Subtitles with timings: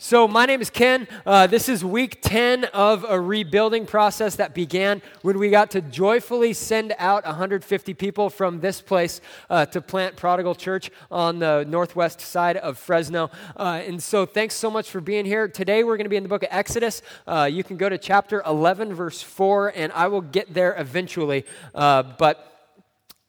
[0.00, 1.08] So, my name is Ken.
[1.26, 5.80] Uh, this is week 10 of a rebuilding process that began when we got to
[5.80, 11.64] joyfully send out 150 people from this place uh, to plant Prodigal Church on the
[11.66, 13.28] northwest side of Fresno.
[13.56, 15.48] Uh, and so, thanks so much for being here.
[15.48, 17.02] Today, we're going to be in the book of Exodus.
[17.26, 21.44] Uh, you can go to chapter 11, verse 4, and I will get there eventually.
[21.74, 22.57] Uh, but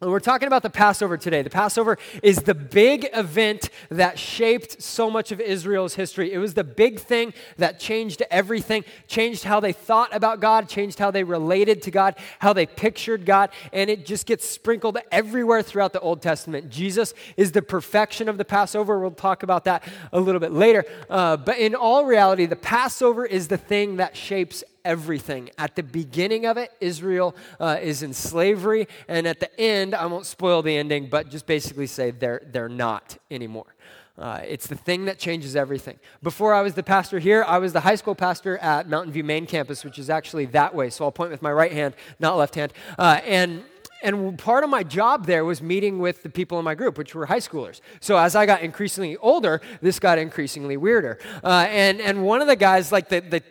[0.01, 1.41] we're talking about the Passover today.
[1.41, 6.31] The Passover is the big event that shaped so much of Israel's history.
[6.31, 10.99] It was the big thing that changed everything, changed how they thought about God, changed
[10.99, 15.61] how they related to God, how they pictured God, and it just gets sprinkled everywhere
[15.61, 16.69] throughout the Old Testament.
[16.69, 19.01] Jesus is the perfection of the Passover.
[19.01, 20.85] We'll talk about that a little bit later.
[21.09, 25.51] Uh, but in all reality, the Passover is the thing that shapes everything.
[25.59, 30.07] At the beginning of it, Israel uh, is in slavery, and at the end, I
[30.07, 33.75] won't spoil the ending, but just basically say they're, they're not anymore.
[34.17, 35.99] Uh, it's the thing that changes everything.
[36.23, 39.23] Before I was the pastor here, I was the high school pastor at Mountain View
[39.23, 40.89] Main Campus, which is actually that way.
[40.89, 42.73] So I'll point with my right hand, not left hand.
[42.97, 43.63] Uh, and
[44.01, 47.13] and part of my job there was meeting with the people in my group, which
[47.13, 47.81] were high schoolers.
[47.99, 51.19] So as I got increasingly older, this got increasingly weirder.
[51.43, 53.43] Uh, and, and one of the guys, like the, the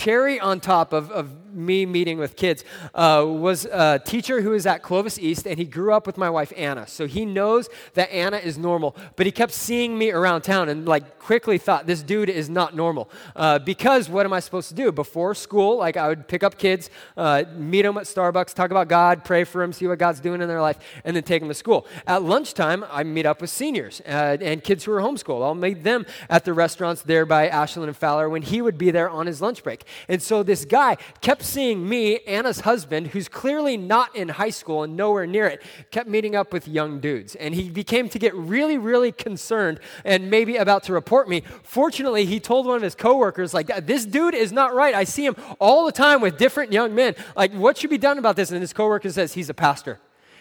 [0.00, 4.66] cherry on top of, of me meeting with kids uh, was a teacher who was
[4.66, 6.86] at Clovis East, and he grew up with my wife Anna.
[6.86, 10.86] So he knows that Anna is normal, but he kept seeing me around town and
[10.86, 13.10] like quickly thought this dude is not normal.
[13.36, 15.78] Uh, because what am I supposed to do before school?
[15.78, 19.44] Like I would pick up kids, uh, meet them at Starbucks, talk about God, pray
[19.44, 21.86] for them, see what God's doing in their life, and then take them to school.
[22.06, 25.42] At lunchtime, I meet up with seniors uh, and kids who are homeschooled.
[25.42, 28.90] I'll meet them at the restaurants there by Ashland and Fowler when he would be
[28.90, 29.84] there on his lunch break.
[30.08, 34.50] And so this guy kept kept seeing me, Anna's husband, who's clearly not in high
[34.50, 37.34] school and nowhere near it, kept meeting up with young dudes.
[37.34, 41.42] And he became to get really, really concerned and maybe about to report me.
[41.62, 44.94] Fortunately, he told one of his coworkers, like, this dude is not right.
[44.94, 47.14] I see him all the time with different young men.
[47.34, 48.50] Like, what should be done about this?
[48.50, 49.98] And his coworker says, he's a pastor.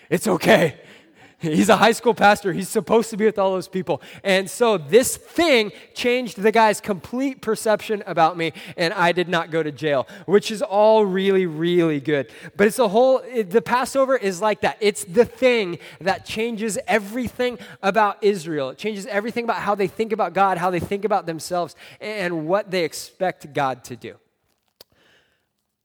[0.09, 0.81] It's okay.
[1.39, 2.51] He's a high school pastor.
[2.51, 4.01] He's supposed to be with all those people.
[4.23, 9.49] And so this thing changed the guy's complete perception about me, and I did not
[9.49, 12.29] go to jail, which is all really, really good.
[12.57, 14.77] But it's a whole, it, the Passover is like that.
[14.81, 18.71] It's the thing that changes everything about Israel.
[18.71, 22.47] It changes everything about how they think about God, how they think about themselves, and
[22.47, 24.15] what they expect God to do.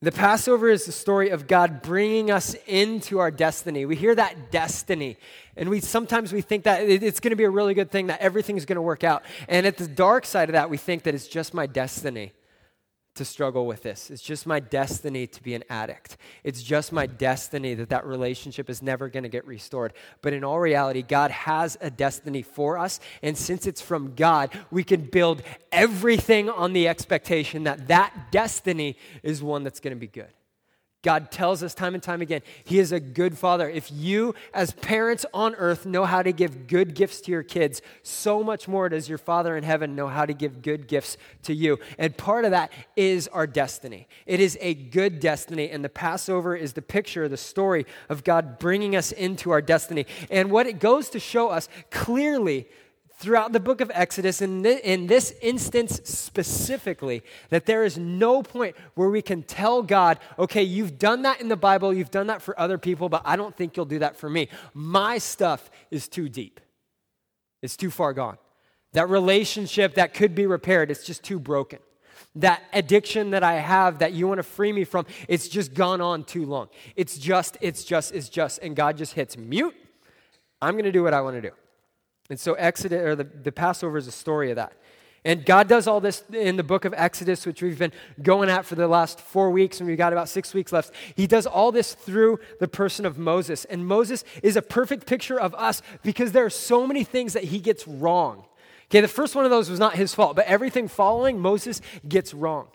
[0.04, 3.86] The Passover is the story of God bringing us into our destiny.
[3.86, 5.16] We hear that destiny,
[5.56, 8.20] and we sometimes we think that it's going to be a really good thing, that
[8.20, 9.22] everything's going to work out.
[9.48, 12.32] And at the dark side of that, we think that it's just my destiny
[13.14, 14.10] to struggle with this.
[14.10, 16.16] It's just my destiny to be an addict.
[16.42, 19.92] It's just my destiny that that relationship is never going to get restored.
[20.20, 23.00] But in all reality, God has a destiny for us.
[23.22, 28.96] And since it's from God, we can build everything on the expectation that that destiny
[29.22, 30.30] is one that's going to be good.
[31.04, 33.68] God tells us time and time again, He is a good father.
[33.68, 37.82] If you, as parents on earth, know how to give good gifts to your kids,
[38.02, 41.54] so much more does your Father in heaven know how to give good gifts to
[41.54, 41.78] you.
[41.98, 44.08] And part of that is our destiny.
[44.26, 48.58] It is a good destiny, and the Passover is the picture, the story of God
[48.58, 50.06] bringing us into our destiny.
[50.30, 52.66] And what it goes to show us clearly
[53.16, 58.76] throughout the book of Exodus, th- in this instance specifically, that there is no point
[58.94, 62.42] where we can tell God, okay, you've done that in the Bible, you've done that
[62.42, 64.48] for other people, but I don't think you'll do that for me.
[64.72, 66.60] My stuff is too deep,
[67.62, 68.38] it's too far gone.
[68.92, 71.80] That relationship that could be repaired, it's just too broken.
[72.36, 76.00] That addiction that I have that you want to free me from, it's just gone
[76.00, 76.68] on too long.
[76.96, 78.58] It's just, it's just, it's just.
[78.58, 79.74] And God just hits mute.
[80.60, 81.54] I'm going to do what I want to do.
[82.30, 84.72] And so Exodus or the, the Passover is a story of that.
[85.26, 87.92] And God does all this in the book of Exodus, which we've been
[88.22, 90.92] going at for the last four weeks, and we've got about six weeks left.
[91.16, 93.64] He does all this through the person of Moses.
[93.64, 97.44] And Moses is a perfect picture of us because there are so many things that
[97.44, 98.44] he gets wrong.
[98.90, 102.34] Okay, the first one of those was not his fault, but everything following Moses gets
[102.34, 102.68] wrong.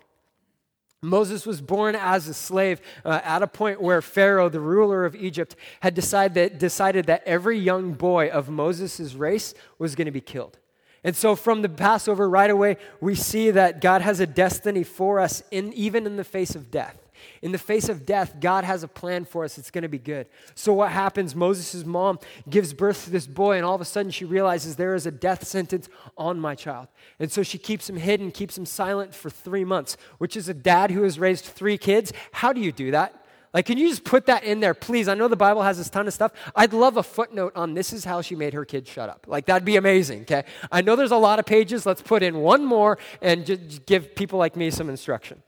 [1.01, 5.15] Moses was born as a slave uh, at a point where Pharaoh, the ruler of
[5.15, 10.11] Egypt, had decide that, decided that every young boy of Moses' race was going to
[10.11, 10.57] be killed.
[11.03, 15.21] And so, from the Passover right away, we see that God has a destiny for
[15.21, 17.08] us, in, even in the face of death.
[17.41, 19.57] In the face of death, God has a plan for us.
[19.57, 20.27] It's going to be good.
[20.55, 21.35] So, what happens?
[21.35, 22.19] Moses' mom
[22.49, 25.11] gives birth to this boy, and all of a sudden she realizes there is a
[25.11, 26.87] death sentence on my child.
[27.19, 30.53] And so she keeps him hidden, keeps him silent for three months, which is a
[30.53, 32.13] dad who has raised three kids.
[32.31, 33.15] How do you do that?
[33.53, 35.07] Like, can you just put that in there, please?
[35.07, 36.31] I know the Bible has this ton of stuff.
[36.55, 39.25] I'd love a footnote on this is how she made her kids shut up.
[39.27, 40.43] Like, that'd be amazing, okay?
[40.71, 41.85] I know there's a lot of pages.
[41.85, 45.41] Let's put in one more and just give people like me some instruction.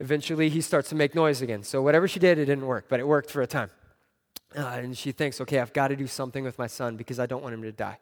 [0.00, 1.62] Eventually, he starts to make noise again.
[1.62, 3.70] So, whatever she did, it didn't work, but it worked for a time.
[4.56, 7.26] Uh, and she thinks, okay, I've got to do something with my son because I
[7.26, 7.98] don't want him to die.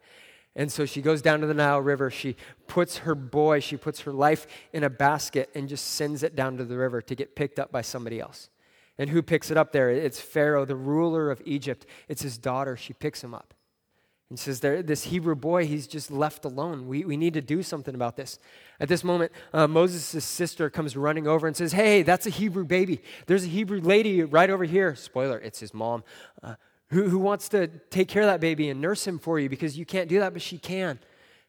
[0.54, 2.10] And so she goes down to the Nile River.
[2.10, 6.37] She puts her boy, she puts her life in a basket and just sends it
[6.37, 8.49] down to the river to get picked up by somebody else.
[8.96, 9.90] And who picks it up there?
[9.90, 11.84] It's Pharaoh, the ruler of Egypt.
[12.08, 12.76] It's his daughter.
[12.76, 13.52] She picks him up
[14.28, 16.88] and says, there, This Hebrew boy, he's just left alone.
[16.88, 18.38] We, we need to do something about this.
[18.81, 22.64] At this moment, uh, Moses' sister comes running over and says, Hey, that's a Hebrew
[22.64, 23.02] baby.
[23.26, 24.94] There's a Hebrew lady right over here.
[24.94, 26.02] Spoiler, it's his mom.
[26.43, 26.55] Uh,
[26.90, 29.76] who, who wants to take care of that baby and nurse him for you because
[29.76, 30.99] you can't do that, but she can.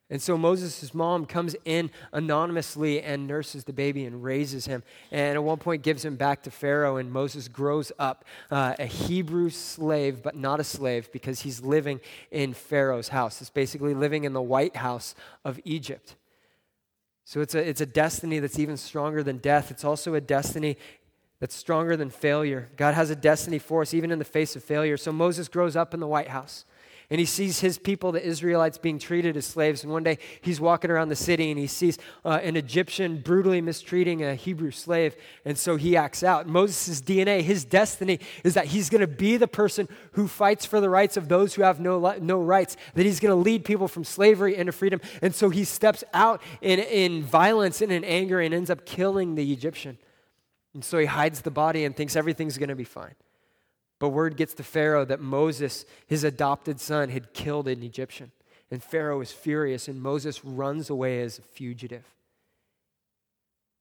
[0.09, 4.83] And so Moses' mom comes in anonymously and nurses the baby and raises him.
[5.11, 6.95] And at one point gives him back to Pharaoh.
[6.95, 11.99] And Moses grows up uh, a Hebrew slave, but not a slave because he's living
[12.31, 13.41] in Pharaoh's house.
[13.41, 15.13] It's basically living in the White House
[15.43, 16.15] of Egypt.
[17.25, 19.71] So it's a, it's a destiny that's even stronger than death.
[19.71, 20.77] It's also a destiny
[21.41, 22.69] that's stronger than failure.
[22.77, 24.95] God has a destiny for us, even in the face of failure.
[24.95, 26.63] So Moses grows up in the White House.
[27.09, 29.81] And he sees his people, the Israelites, being treated as slaves.
[29.81, 33.61] And one day he's walking around the city and he sees uh, an Egyptian brutally
[33.61, 35.15] mistreating a Hebrew slave.
[35.45, 36.47] And so he acts out.
[36.47, 40.81] Moses' DNA, his destiny, is that he's going to be the person who fights for
[40.81, 43.87] the rights of those who have no, no rights, that he's going to lead people
[43.87, 44.99] from slavery into freedom.
[45.21, 49.35] And so he steps out in, in violence and in anger and ends up killing
[49.35, 49.97] the Egyptian.
[50.73, 53.15] And so he hides the body and thinks everything's going to be fine.
[53.99, 58.31] But word gets to Pharaoh that Moses, his adopted son, had killed an Egyptian.
[58.69, 62.03] And Pharaoh is furious, and Moses runs away as a fugitive.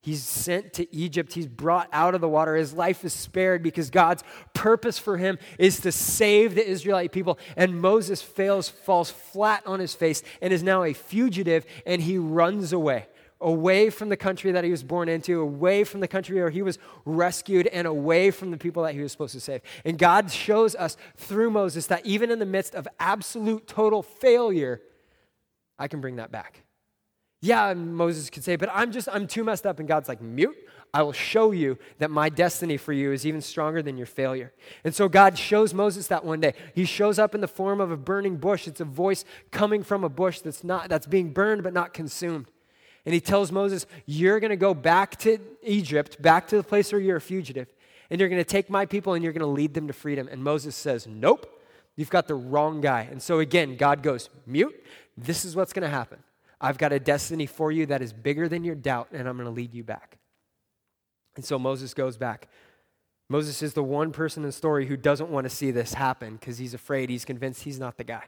[0.03, 1.33] He's sent to Egypt.
[1.33, 2.55] He's brought out of the water.
[2.55, 4.23] His life is spared because God's
[4.55, 7.41] purpose for him is to save the Israelite people.
[7.57, 12.19] And Moses fails, falls flat on his face, and is now a fugitive, and he
[12.19, 13.09] runs away
[13.41, 16.63] away from the country that he was born into, away from the country where he
[16.63, 19.61] was rescued, and away from the people that he was supposed to save.
[19.85, 24.81] And God shows us through Moses that even in the midst of absolute total failure,
[25.79, 26.63] I can bring that back.
[27.43, 29.79] Yeah, Moses could say, but I'm just, I'm too messed up.
[29.79, 30.57] And God's like, mute.
[30.95, 34.55] I will show you that my destiny for you is even stronger than your failure.
[34.83, 36.55] And so God shows Moses that one day.
[36.75, 38.67] He shows up in the form of a burning bush.
[38.67, 42.47] It's a voice coming from a bush that's not that's being burned but not consumed.
[43.07, 46.93] And he tells Moses, You're going to go back to Egypt, back to the place
[46.93, 47.69] where you're a fugitive,
[48.11, 50.29] and you're going to take my people and you're going to lead them to freedom.
[50.31, 51.63] And Moses says, Nope,
[51.95, 53.09] you've got the wrong guy.
[53.11, 54.75] And so again, God goes, Mute,
[55.17, 56.19] this is what's going to happen.
[56.61, 59.47] I've got a destiny for you that is bigger than your doubt, and I'm going
[59.47, 60.19] to lead you back.
[61.37, 62.49] And so Moses goes back.
[63.29, 66.37] Moses is the one person in the story who doesn't want to see this happen
[66.37, 68.25] because he's afraid, he's convinced he's not the guy.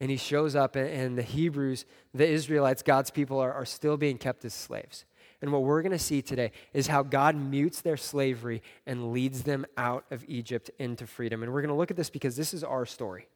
[0.00, 1.84] And he shows up, and the Hebrews,
[2.14, 5.04] the Israelites, God's people, are, are still being kept as slaves.
[5.40, 9.42] And what we're going to see today is how God mutes their slavery and leads
[9.42, 11.42] them out of Egypt into freedom.
[11.42, 13.28] And we're going to look at this because this is our story.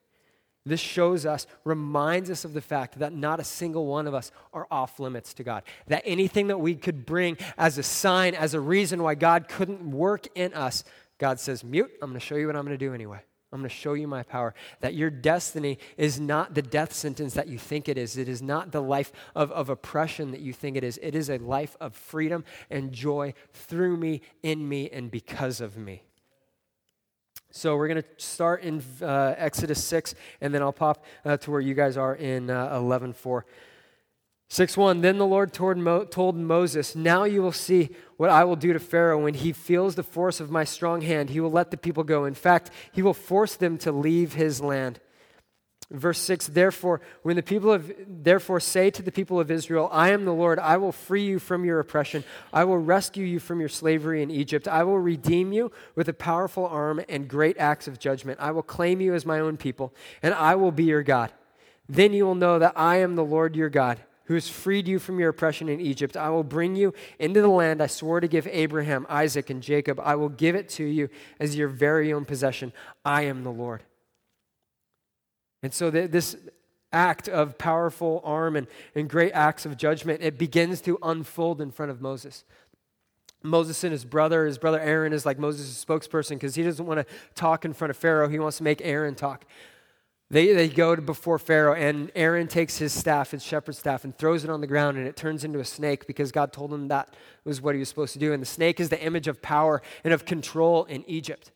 [0.64, 4.30] This shows us, reminds us of the fact that not a single one of us
[4.52, 5.64] are off limits to God.
[5.88, 9.90] That anything that we could bring as a sign, as a reason why God couldn't
[9.90, 10.84] work in us,
[11.18, 13.20] God says, mute, I'm going to show you what I'm going to do anyway.
[13.52, 14.54] I'm going to show you my power.
[14.81, 18.16] That your destiny is not the death sentence that you think it is.
[18.16, 20.99] It is not the life of, of oppression that you think it is.
[21.02, 25.76] It is a life of freedom and joy through me, in me, and because of
[25.76, 26.03] me.
[27.50, 31.50] So we're going to start in uh, Exodus 6, and then I'll pop uh, to
[31.50, 33.44] where you guys are in uh, 11 4.
[34.52, 38.44] 6 1 Then the Lord told, Mo- told Moses, Now you will see what I
[38.44, 39.18] will do to Pharaoh.
[39.18, 42.26] When he feels the force of my strong hand, he will let the people go.
[42.26, 45.00] In fact, he will force them to leave his land.
[45.90, 50.10] Verse 6 Therefore, when the people of therefore say to the people of Israel, I
[50.10, 52.22] am the Lord, I will free you from your oppression.
[52.52, 54.68] I will rescue you from your slavery in Egypt.
[54.68, 58.38] I will redeem you with a powerful arm and great acts of judgment.
[58.38, 61.32] I will claim you as my own people, and I will be your God.
[61.88, 64.98] Then you will know that I am the Lord your God who has freed you
[64.98, 66.17] from your oppression in Egypt.
[66.17, 70.00] I will bring you into the land I swore to give Abraham, Isaac, and Jacob.
[70.00, 71.08] I will give it to you
[71.41, 72.72] as your very own possession.
[73.05, 73.82] I am the Lord.
[75.62, 76.36] And so this
[76.93, 81.70] act of powerful arm and, and great acts of judgment, it begins to unfold in
[81.70, 82.44] front of Moses.
[83.43, 87.06] Moses and his brother, his brother Aaron is like Moses' spokesperson because he doesn't want
[87.06, 88.29] to talk in front of Pharaoh.
[88.29, 89.44] He wants to make Aaron talk.
[90.32, 94.17] They, they go to before Pharaoh, and Aaron takes his staff, his shepherd's staff, and
[94.17, 96.89] throws it on the ground, and it turns into a snake because God told him
[96.89, 98.32] that was what he was supposed to do.
[98.32, 101.53] And the snake is the image of power and of control in Egypt.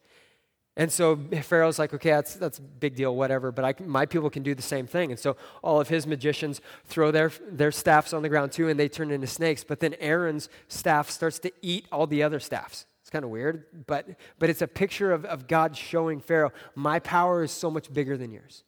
[0.77, 4.29] And so Pharaoh's like, okay, that's, that's a big deal, whatever, but I, my people
[4.29, 5.11] can do the same thing.
[5.11, 8.79] And so all of his magicians throw their, their staffs on the ground too, and
[8.79, 9.65] they turn into snakes.
[9.65, 12.85] But then Aaron's staff starts to eat all the other staffs.
[13.01, 14.07] It's kind of weird, but,
[14.39, 18.19] but it's a picture of, of God showing Pharaoh, my power is so much bigger
[18.19, 18.65] than yours.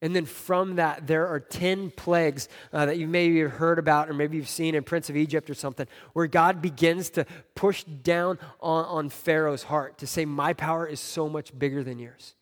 [0.00, 4.08] And then from that, there are 10 plagues uh, that you maybe have heard about,
[4.08, 7.26] or maybe you've seen in Prince of Egypt or something, where God begins to
[7.56, 11.98] push down on, on Pharaoh's heart to say, My power is so much bigger than
[11.98, 12.36] yours.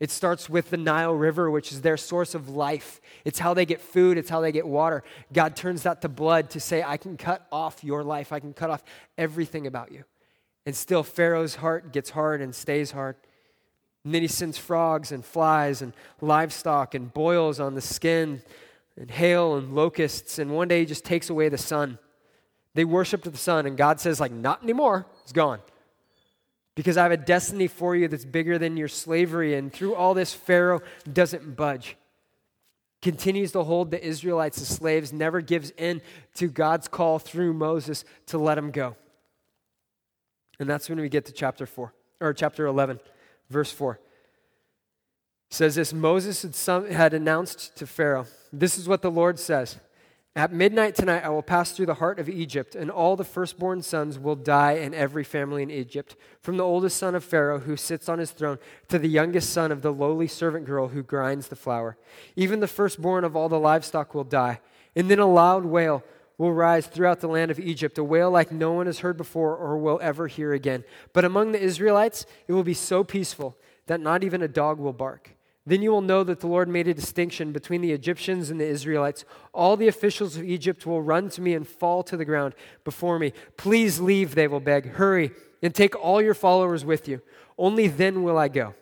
[0.00, 3.00] It starts with the Nile River, which is their source of life.
[3.24, 5.04] It's how they get food, it's how they get water.
[5.32, 8.54] God turns that to blood to say, I can cut off your life, I can
[8.54, 8.82] cut off
[9.18, 10.04] everything about you.
[10.64, 13.16] And still, Pharaoh's heart gets hard and stays hard.
[14.04, 18.42] And then he sends frogs and flies and livestock and boils on the skin
[18.96, 20.38] and hail and locusts.
[20.38, 21.98] And one day he just takes away the sun.
[22.74, 25.06] They worship the sun, and God says, like, not anymore.
[25.22, 25.60] It's gone.
[26.74, 29.54] Because I have a destiny for you that's bigger than your slavery.
[29.54, 30.80] And through all this, Pharaoh
[31.10, 31.96] doesn't budge.
[33.02, 36.00] Continues to hold the Israelites as slaves, never gives in
[36.36, 38.96] to God's call through Moses to let them go.
[40.58, 43.00] And that's when we get to chapter 4, or chapter 11.
[43.52, 44.00] Verse 4
[45.50, 49.78] says this Moses had, some, had announced to Pharaoh, This is what the Lord says.
[50.34, 53.82] At midnight tonight, I will pass through the heart of Egypt, and all the firstborn
[53.82, 57.76] sons will die in every family in Egypt, from the oldest son of Pharaoh who
[57.76, 61.48] sits on his throne to the youngest son of the lowly servant girl who grinds
[61.48, 61.98] the flour.
[62.34, 64.60] Even the firstborn of all the livestock will die.
[64.96, 66.02] And then a loud wail
[66.42, 69.56] will rise throughout the land of Egypt, a wail like no one has heard before
[69.56, 70.82] or will ever hear again.
[71.12, 73.56] But among the Israelites, it will be so peaceful
[73.86, 75.36] that not even a dog will bark.
[75.64, 78.66] Then you will know that the Lord made a distinction between the Egyptians and the
[78.66, 79.24] Israelites.
[79.54, 83.20] All the officials of Egypt will run to me and fall to the ground before
[83.20, 83.32] me.
[83.56, 84.86] Please leave, they will beg.
[84.94, 85.30] Hurry
[85.62, 87.22] and take all your followers with you.
[87.56, 88.74] Only then will I go.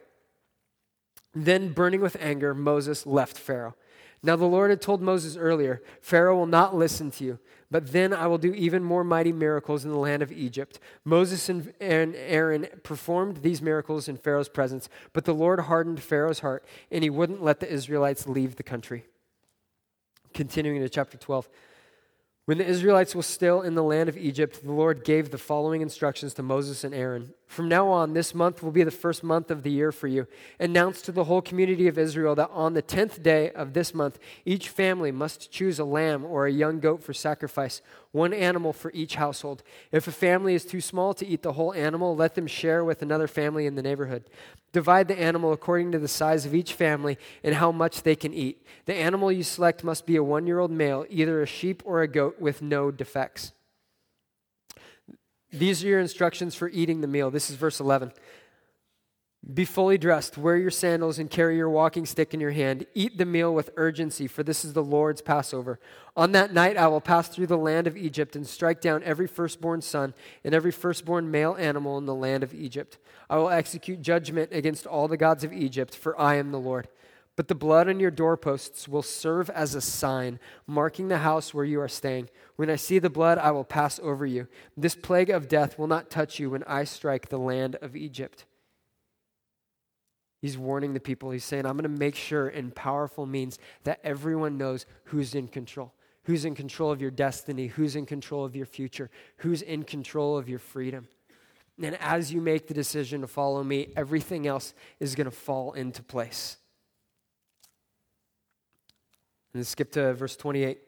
[1.34, 3.74] Then, burning with anger, Moses left Pharaoh.
[4.22, 7.38] Now, the Lord had told Moses earlier Pharaoh will not listen to you,
[7.70, 10.78] but then I will do even more mighty miracles in the land of Egypt.
[11.04, 16.64] Moses and Aaron performed these miracles in Pharaoh's presence, but the Lord hardened Pharaoh's heart,
[16.90, 19.06] and he wouldn't let the Israelites leave the country.
[20.34, 21.48] Continuing to chapter 12.
[22.44, 25.80] When the Israelites were still in the land of Egypt, the Lord gave the following
[25.80, 27.32] instructions to Moses and Aaron.
[27.50, 30.28] From now on, this month will be the first month of the year for you.
[30.60, 34.20] Announce to the whole community of Israel that on the tenth day of this month,
[34.44, 38.92] each family must choose a lamb or a young goat for sacrifice, one animal for
[38.92, 39.64] each household.
[39.90, 43.02] If a family is too small to eat the whole animal, let them share with
[43.02, 44.30] another family in the neighborhood.
[44.70, 48.32] Divide the animal according to the size of each family and how much they can
[48.32, 48.64] eat.
[48.84, 52.00] The animal you select must be a one year old male, either a sheep or
[52.00, 53.50] a goat with no defects.
[55.52, 57.30] These are your instructions for eating the meal.
[57.30, 58.12] This is verse 11.
[59.54, 62.86] Be fully dressed, wear your sandals, and carry your walking stick in your hand.
[62.94, 65.80] Eat the meal with urgency, for this is the Lord's Passover.
[66.14, 69.26] On that night I will pass through the land of Egypt and strike down every
[69.26, 70.12] firstborn son
[70.44, 72.98] and every firstborn male animal in the land of Egypt.
[73.30, 76.88] I will execute judgment against all the gods of Egypt, for I am the Lord.
[77.40, 81.64] But the blood on your doorposts will serve as a sign, marking the house where
[81.64, 82.28] you are staying.
[82.56, 84.46] When I see the blood, I will pass over you.
[84.76, 88.44] This plague of death will not touch you when I strike the land of Egypt.
[90.42, 91.30] He's warning the people.
[91.30, 95.48] He's saying, I'm going to make sure in powerful means that everyone knows who's in
[95.48, 95.94] control.
[96.24, 97.68] Who's in control of your destiny?
[97.68, 99.08] Who's in control of your future?
[99.38, 101.08] Who's in control of your freedom?
[101.82, 105.72] And as you make the decision to follow me, everything else is going to fall
[105.72, 106.58] into place.
[109.54, 110.78] And skip to verse 28.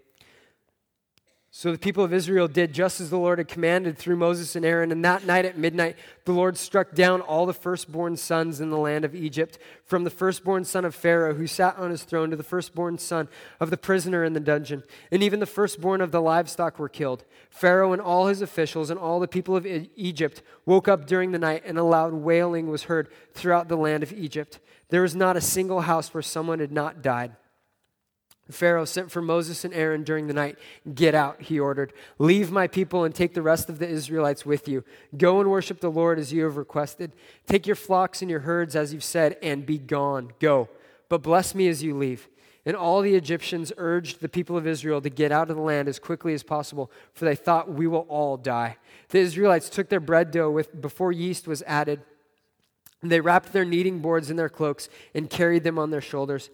[1.54, 4.64] So the people of Israel did just as the Lord had commanded through Moses and
[4.64, 4.90] Aaron.
[4.90, 8.78] And that night at midnight, the Lord struck down all the firstborn sons in the
[8.78, 12.36] land of Egypt, from the firstborn son of Pharaoh who sat on his throne to
[12.36, 13.28] the firstborn son
[13.60, 14.82] of the prisoner in the dungeon.
[15.10, 17.22] And even the firstborn of the livestock were killed.
[17.50, 21.38] Pharaoh and all his officials and all the people of Egypt woke up during the
[21.38, 24.58] night, and a loud wailing was heard throughout the land of Egypt.
[24.88, 27.36] There was not a single house where someone had not died.
[28.50, 30.58] Pharaoh sent for Moses and Aaron during the night.
[30.94, 31.92] Get out, he ordered.
[32.18, 34.84] Leave my people and take the rest of the Israelites with you.
[35.16, 37.12] Go and worship the Lord as you have requested.
[37.46, 40.32] Take your flocks and your herds as you've said, and be gone.
[40.40, 40.68] Go.
[41.08, 42.28] But bless me as you leave.
[42.64, 45.88] And all the Egyptians urged the people of Israel to get out of the land
[45.88, 48.76] as quickly as possible, for they thought we will all die.
[49.08, 52.02] The Israelites took their bread dough with, before yeast was added.
[53.02, 56.50] They wrapped their kneading boards in their cloaks and carried them on their shoulders.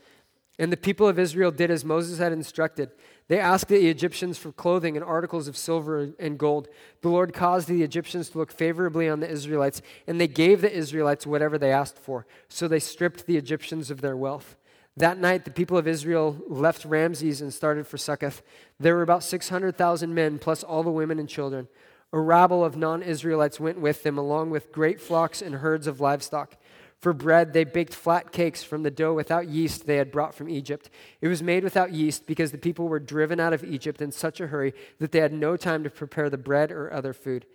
[0.59, 2.91] And the people of Israel did as Moses had instructed.
[3.29, 6.69] They asked the Egyptians for clothing and articles of silver and gold.
[7.03, 10.75] The Lord caused the Egyptians to look favorably on the Israelites, and they gave the
[10.75, 12.27] Israelites whatever they asked for.
[12.49, 14.57] So they stripped the Egyptians of their wealth.
[14.97, 18.43] That night, the people of Israel left Ramses and started for Succoth.
[18.81, 21.69] There were about 600,000 men, plus all the women and children.
[22.13, 26.01] A rabble of non Israelites went with them, along with great flocks and herds of
[26.01, 26.57] livestock.
[27.01, 30.49] For bread, they baked flat cakes from the dough without yeast they had brought from
[30.49, 30.91] Egypt.
[31.21, 34.41] It was made without yeast because the people were driven out of Egypt in such
[34.41, 37.47] a hurry that they had no time to prepare the bread or other food.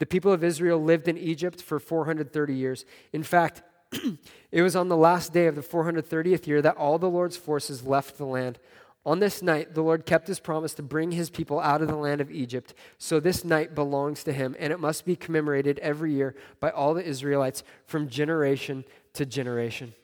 [0.00, 2.84] The people of Israel lived in Egypt for 430 years.
[3.12, 3.62] In fact,
[4.52, 7.84] it was on the last day of the 430th year that all the Lord's forces
[7.84, 8.58] left the land.
[9.08, 11.96] On this night, the Lord kept his promise to bring his people out of the
[11.96, 12.74] land of Egypt.
[12.98, 16.92] So this night belongs to him, and it must be commemorated every year by all
[16.92, 18.84] the Israelites from generation
[19.14, 19.94] to generation.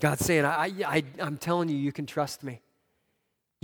[0.00, 2.62] God's saying, I, I, I'm telling you, you can trust me.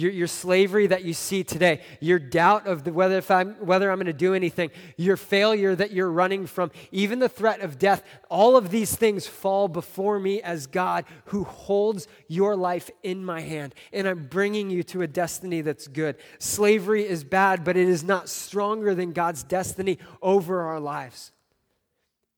[0.00, 3.90] Your, your slavery that you see today, your doubt of the, whether, if I'm, whether
[3.90, 7.78] I'm going to do anything, your failure that you're running from, even the threat of
[7.78, 13.22] death, all of these things fall before me as God who holds your life in
[13.22, 13.74] my hand.
[13.92, 16.16] And I'm bringing you to a destiny that's good.
[16.38, 21.30] Slavery is bad, but it is not stronger than God's destiny over our lives.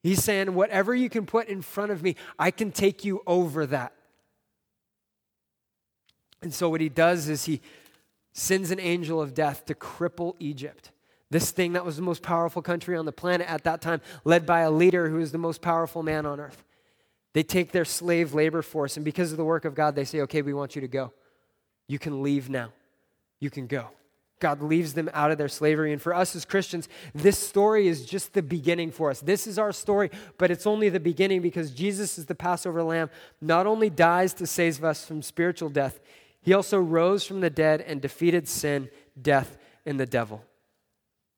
[0.02, 3.66] He's saying, whatever you can put in front of me, I can take you over
[3.66, 3.92] that.
[6.42, 7.60] And so, what he does is he
[8.32, 10.90] sends an angel of death to cripple Egypt.
[11.30, 14.44] This thing that was the most powerful country on the planet at that time, led
[14.44, 16.64] by a leader who is the most powerful man on earth.
[17.32, 20.20] They take their slave labor force, and because of the work of God, they say,
[20.22, 21.12] okay, we want you to go.
[21.88, 22.72] You can leave now.
[23.40, 23.88] You can go.
[24.40, 25.92] God leaves them out of their slavery.
[25.92, 29.20] And for us as Christians, this story is just the beginning for us.
[29.20, 33.08] This is our story, but it's only the beginning because Jesus is the Passover lamb,
[33.40, 36.00] not only dies to save us from spiritual death,
[36.42, 39.56] he also rose from the dead and defeated sin, death,
[39.86, 40.44] and the devil.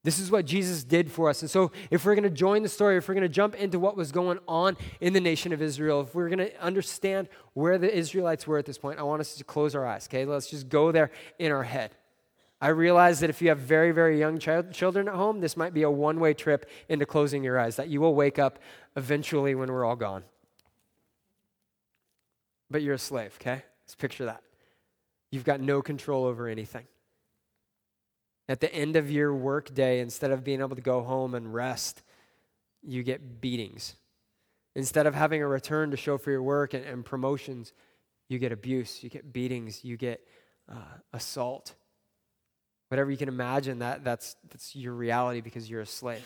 [0.02, 1.40] This is what Jesus did for us.
[1.40, 3.78] And so, if we're going to join the story, if we're going to jump into
[3.78, 7.78] what was going on in the nation of Israel, if we're going to understand where
[7.78, 10.26] the Israelites were at this point, I want us to close our eyes, okay?
[10.26, 11.92] Let's just go there in our head.
[12.60, 15.72] I realize that if you have very, very young child, children at home, this might
[15.72, 18.58] be a one way trip into closing your eyes, that you will wake up
[18.96, 20.22] eventually when we're all gone.
[22.70, 23.64] But you're a slave, okay?
[23.86, 24.42] Let's picture that.
[25.34, 26.84] You've got no control over anything.
[28.48, 32.04] At the end of your workday, instead of being able to go home and rest,
[32.84, 33.96] you get beatings.
[34.76, 37.72] Instead of having a return to show for your work and, and promotions,
[38.28, 40.24] you get abuse, you get beatings, you get
[40.70, 41.74] uh, assault.
[42.86, 46.24] Whatever you can imagine, that, that's, that's your reality because you're a slave.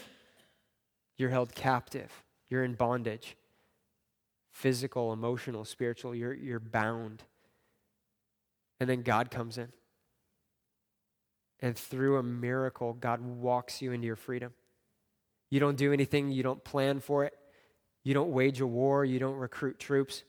[1.17, 2.13] You're held captive,
[2.51, 3.39] you're in bondage
[4.51, 7.23] physical, emotional, spiritual, you're, you're bound.
[8.81, 9.73] And then God comes in.
[11.61, 14.53] And through a miracle, God walks you into your freedom.
[15.51, 17.33] You don't do anything, you don't plan for it,
[18.05, 20.23] you don't wage a war, you don't recruit troops.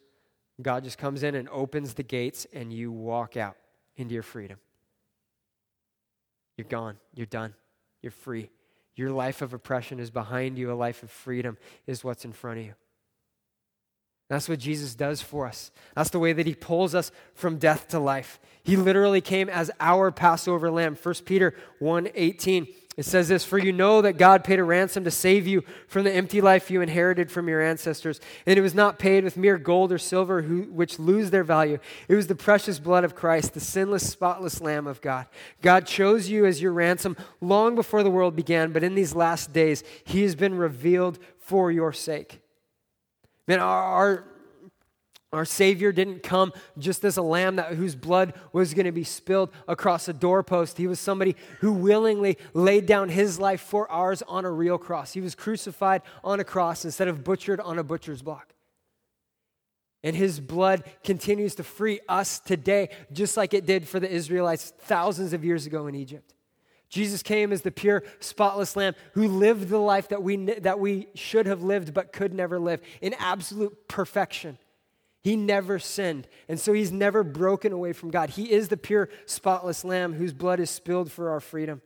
[0.61, 3.55] God just comes in and opens the gates, and you walk out
[3.95, 4.57] into your freedom.
[6.57, 7.53] You're gone, you're done,
[8.01, 8.49] you're free.
[8.95, 12.59] Your life of oppression is behind you, a life of freedom is what's in front
[12.59, 12.73] of you.
[14.29, 15.71] That's what Jesus does for us.
[15.95, 18.39] That's the way that he pulls us from death to life.
[18.63, 20.95] He literally came as our Passover lamb.
[20.95, 22.67] 1 Peter 1 18.
[22.95, 26.03] It says this For you know that God paid a ransom to save you from
[26.03, 28.19] the empty life you inherited from your ancestors.
[28.45, 31.79] And it was not paid with mere gold or silver, who, which lose their value.
[32.07, 35.27] It was the precious blood of Christ, the sinless, spotless Lamb of God.
[35.61, 39.53] God chose you as your ransom long before the world began, but in these last
[39.53, 42.41] days, He has been revealed for your sake.
[43.49, 44.25] Man, our,
[45.33, 49.03] our, Savior didn't come just as a lamb that, whose blood was going to be
[49.03, 50.77] spilled across a doorpost.
[50.77, 55.13] He was somebody who willingly laid down his life for ours on a real cross.
[55.13, 58.53] He was crucified on a cross instead of butchered on a butcher's block.
[60.03, 64.73] And his blood continues to free us today, just like it did for the Israelites
[64.81, 66.35] thousands of years ago in Egypt.
[66.89, 71.07] Jesus came as the pure, spotless lamb who lived the life that we, that we
[71.13, 74.57] should have lived but could never live in absolute perfection.
[75.21, 78.31] He never sinned, and so he's never broken away from God.
[78.31, 81.81] He is the pure, spotless lamb whose blood is spilled for our freedom.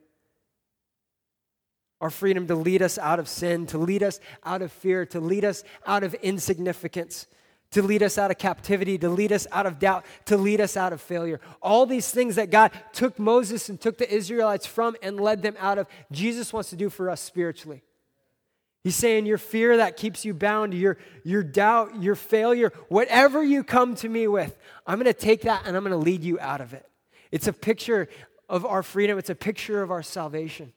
[2.00, 5.20] Our freedom to lead us out of sin, to lead us out of fear, to
[5.20, 7.28] lead us out of insignificance,
[7.74, 10.78] to lead us out of captivity, to lead us out of doubt, to lead us
[10.78, 11.40] out of failure.
[11.62, 15.56] All these things that God took Moses and took the Israelites from and led them
[15.60, 17.84] out of, Jesus wants to do for us spiritually.
[18.84, 23.64] He's saying your fear that keeps you bound, your, your doubt, your failure, whatever you
[23.64, 26.40] come to me with, I'm going to take that and I'm going to lead you
[26.40, 26.86] out of it.
[27.32, 28.10] It's a picture
[28.50, 30.74] of our freedom, it's a picture of our salvation.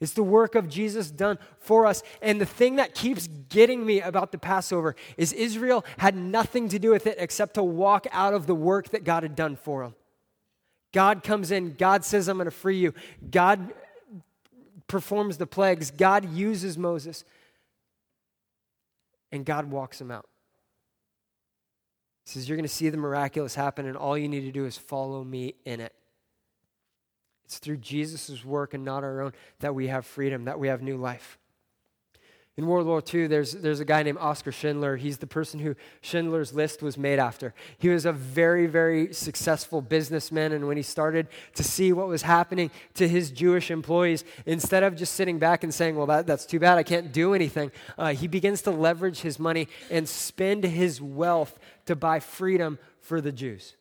[0.00, 2.02] It's the work of Jesus done for us.
[2.22, 6.78] And the thing that keeps getting me about the Passover is Israel had nothing to
[6.78, 9.82] do with it except to walk out of the work that God had done for
[9.82, 9.94] them.
[10.92, 12.94] God comes in, God says, I'm going to free you.
[13.30, 13.72] God
[14.88, 17.24] performs the plagues, God uses Moses,
[19.30, 20.26] and God walks him out.
[22.24, 24.64] He says, You're going to see the miraculous happen, and all you need to do
[24.64, 25.94] is follow me in it.
[27.50, 30.82] It's through Jesus' work and not our own that we have freedom, that we have
[30.82, 31.36] new life.
[32.56, 34.96] In World War II, there's, there's a guy named Oscar Schindler.
[34.96, 37.52] He's the person who Schindler's List was made after.
[37.78, 42.22] He was a very, very successful businessman, and when he started to see what was
[42.22, 46.46] happening to his Jewish employees, instead of just sitting back and saying, Well, that, that's
[46.46, 50.62] too bad, I can't do anything, uh, he begins to leverage his money and spend
[50.62, 53.74] his wealth to buy freedom for the Jews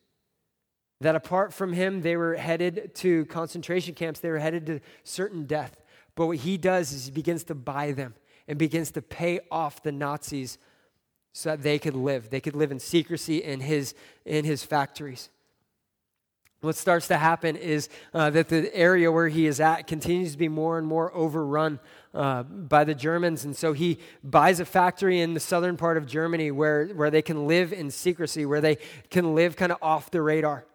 [1.02, 5.46] that apart from him, they were headed to concentration camps, they were headed to certain
[5.46, 5.82] death.
[6.16, 8.16] But what he does is he begins to buy them
[8.48, 10.58] and begins to pay off the Nazis
[11.32, 12.30] so that they could live.
[12.30, 13.94] They could live in secrecy in his,
[14.26, 15.30] in his factories.
[16.62, 20.38] What starts to happen is uh, that the area where he is at continues to
[20.38, 21.80] be more and more overrun
[22.14, 23.46] uh, by the Germans.
[23.46, 27.22] And so he buys a factory in the southern part of Germany where, where they
[27.22, 28.78] can live in secrecy, where they
[29.10, 30.66] can live kind of off the radar.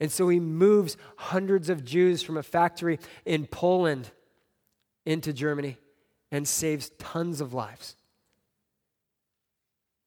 [0.00, 4.10] And so he moves hundreds of Jews from a factory in Poland
[5.06, 5.78] into Germany
[6.30, 7.96] and saves tons of lives.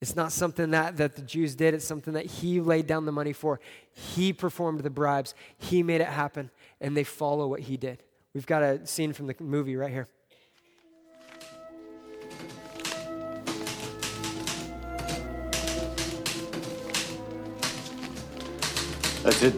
[0.02, 3.12] It's not something that, that the Jews did, it's something that he laid down the
[3.12, 3.60] money for.
[3.92, 8.04] He performed the bribes, he made it happen, and they follow what he did.
[8.34, 10.08] We've got a scene from the movie right here.
[19.28, 19.56] That's it.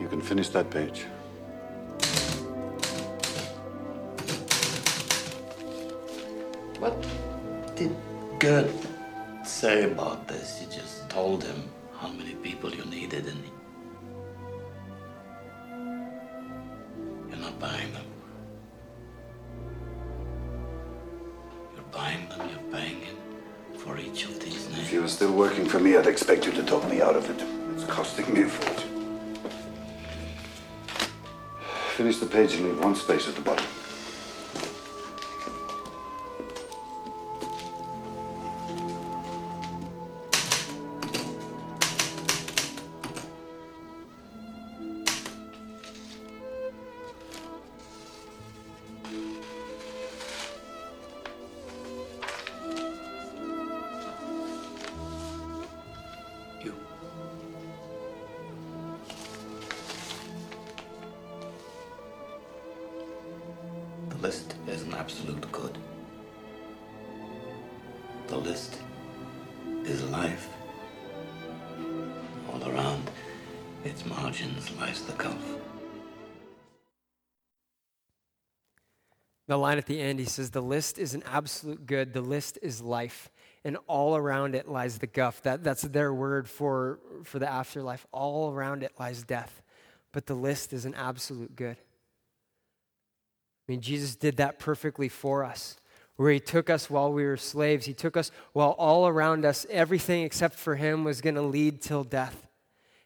[0.00, 1.04] You can finish that page.
[6.80, 6.96] What
[7.76, 7.94] did
[8.40, 8.88] Goeth
[9.44, 10.60] say about this?
[10.60, 13.40] You just told him how many people you needed and
[17.28, 18.06] you're not buying them.
[21.76, 23.16] You're buying them, you're paying him
[23.78, 24.80] for each of these names.
[24.80, 27.30] If you were still working for me, I'd expect you to talk me out of
[27.30, 27.59] it.
[27.90, 29.18] Costing me a fortune.
[31.96, 33.66] Finish the page and leave one space at the bottom.
[65.10, 65.76] Absolute good.
[68.28, 68.78] The list
[69.84, 70.48] is life.
[72.52, 73.10] All around
[73.84, 75.56] its margins lies the gulf.
[79.48, 82.12] The line at the end, he says, The list is an absolute good.
[82.12, 83.30] The list is life.
[83.64, 85.42] And all around it lies the guff.
[85.42, 88.06] That, that's their word for, for the afterlife.
[88.12, 89.60] All around it lies death.
[90.12, 91.78] But the list is an absolute good.
[93.70, 95.76] Mean, Jesus did that perfectly for us,
[96.16, 97.86] where he took us while we were slaves.
[97.86, 101.80] He took us while all around us, everything except for him was going to lead
[101.80, 102.48] till death.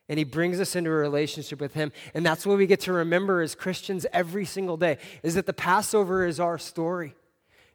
[0.09, 1.93] And he brings us into a relationship with him.
[2.15, 5.53] And that's what we get to remember as Christians every single day is that the
[5.53, 7.15] Passover is our story.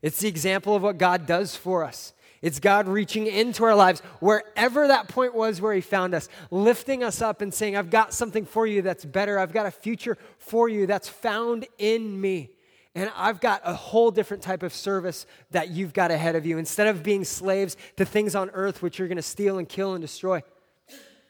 [0.02, 2.14] It's the example of what God does for us.
[2.42, 7.04] It's God reaching into our lives wherever that point was where He found us, lifting
[7.04, 9.38] us up and saying, I've got something for you that's better.
[9.38, 12.50] I've got a future for you that's found in me.
[12.96, 16.58] And I've got a whole different type of service that you've got ahead of you.
[16.58, 19.94] Instead of being slaves to things on earth which you're going to steal and kill
[19.94, 20.42] and destroy,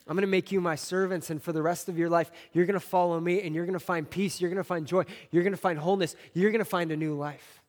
[0.07, 1.29] I'm going to make you my servants.
[1.29, 3.77] And for the rest of your life, you're going to follow me and you're going
[3.77, 4.41] to find peace.
[4.41, 5.03] You're going to find joy.
[5.31, 6.15] You're going to find wholeness.
[6.33, 7.61] You're going to find a new life.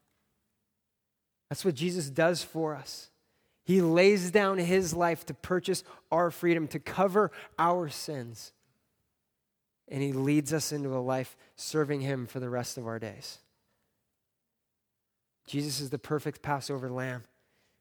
[1.51, 3.11] That's what Jesus does for us.
[3.65, 8.53] He lays down his life to purchase our freedom, to cover our sins.
[9.89, 13.39] And he leads us into a life serving him for the rest of our days.
[15.51, 17.25] Jesus is the perfect Passover lamb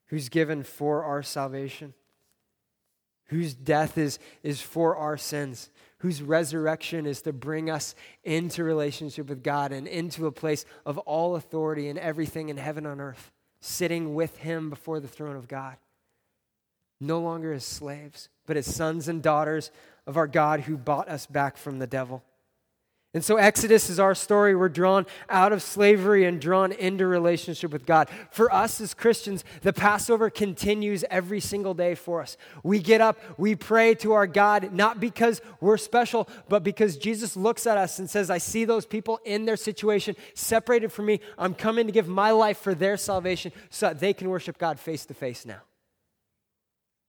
[0.08, 1.94] who's given for our salvation,
[3.28, 9.30] whose death is, is for our sins, whose resurrection is to bring us into relationship
[9.30, 13.32] with God and into a place of all authority and everything in heaven and earth.
[13.62, 15.76] sitting with him before the throne of God.
[17.00, 19.70] No longer as slaves, but as sons and daughters
[20.08, 22.24] of our God who bought us back from the devil.
[23.12, 24.56] And so, Exodus is our story.
[24.56, 28.08] We're drawn out of slavery and drawn into relationship with God.
[28.30, 32.38] For us as Christians, the Passover continues every single day for us.
[32.62, 37.36] We get up, we pray to our God, not because we're special, but because Jesus
[37.36, 41.20] looks at us and says, I see those people in their situation separated from me.
[41.36, 44.80] I'm coming to give my life for their salvation so that they can worship God
[44.80, 45.62] face to face now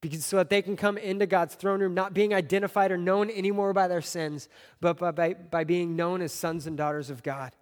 [0.00, 3.30] because, so that they can come into God's throne room, not being identified or known
[3.30, 4.48] anymore by their sins,
[4.80, 7.52] but by, by, by being known as sons and daughters of God.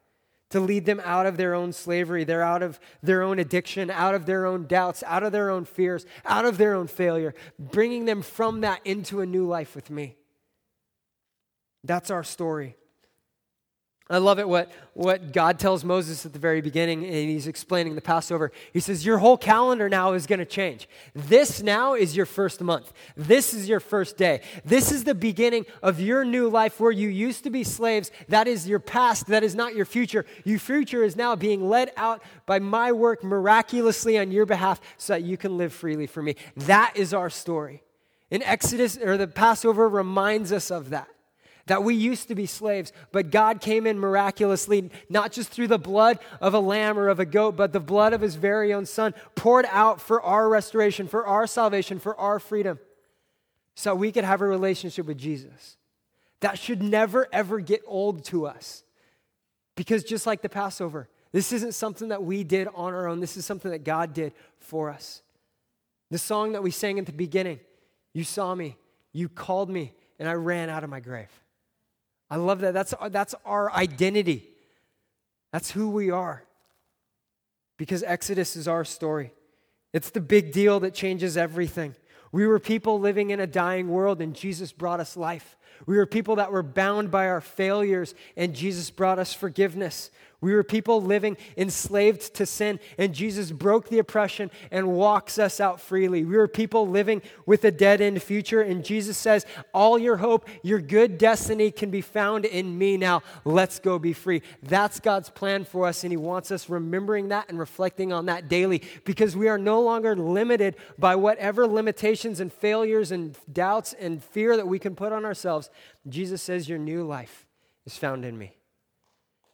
[0.50, 4.14] To lead them out of their own slavery, they're out of their own addiction, out
[4.14, 8.06] of their own doubts, out of their own fears, out of their own failure, bringing
[8.06, 10.16] them from that into a new life with me.
[11.84, 12.76] That's our story.
[14.10, 17.94] I love it what, what God tells Moses at the very beginning, and he's explaining
[17.94, 18.52] the Passover.
[18.72, 20.88] He says, Your whole calendar now is going to change.
[21.14, 22.90] This now is your first month.
[23.16, 24.40] This is your first day.
[24.64, 28.10] This is the beginning of your new life where you used to be slaves.
[28.28, 29.26] That is your past.
[29.26, 30.24] That is not your future.
[30.42, 35.12] Your future is now being led out by my work miraculously on your behalf so
[35.12, 36.34] that you can live freely for me.
[36.56, 37.82] That is our story.
[38.30, 41.08] In Exodus, or the Passover reminds us of that
[41.68, 45.78] that we used to be slaves, but God came in miraculously, not just through the
[45.78, 48.86] blood of a lamb or of a goat, but the blood of his very own
[48.86, 52.78] son poured out for our restoration, for our salvation, for our freedom,
[53.74, 55.76] so we could have a relationship with Jesus.
[56.40, 58.84] That should never, ever get old to us.
[59.76, 63.36] Because just like the Passover, this isn't something that we did on our own, this
[63.36, 65.22] is something that God did for us.
[66.10, 67.60] The song that we sang at the beginning,
[68.14, 68.76] You saw me,
[69.12, 71.28] you called me, and I ran out of my grave.
[72.30, 72.74] I love that.
[72.74, 74.48] That's, that's our identity.
[75.52, 76.44] That's who we are.
[77.76, 79.32] Because Exodus is our story.
[79.92, 81.94] It's the big deal that changes everything.
[82.30, 85.56] We were people living in a dying world, and Jesus brought us life.
[85.86, 90.10] We were people that were bound by our failures, and Jesus brought us forgiveness.
[90.40, 95.58] We were people living enslaved to sin, and Jesus broke the oppression and walks us
[95.58, 96.24] out freely.
[96.24, 100.48] We were people living with a dead end future, and Jesus says, All your hope,
[100.62, 103.24] your good destiny can be found in me now.
[103.44, 104.42] Let's go be free.
[104.62, 108.48] That's God's plan for us, and He wants us remembering that and reflecting on that
[108.48, 114.22] daily because we are no longer limited by whatever limitations and failures and doubts and
[114.22, 115.24] fear that we can put on
[115.58, 115.70] ourselves.
[116.08, 117.46] Jesus says, Your new life
[117.86, 118.54] is found in me.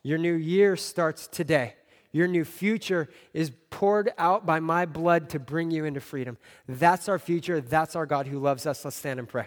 [0.03, 1.75] Your new year starts today.
[2.13, 6.39] Your new future is poured out by my blood to bring you into freedom.
[6.69, 7.61] That's our future.
[7.61, 8.85] That's our God who loves us.
[8.85, 9.47] Let's stand and pray.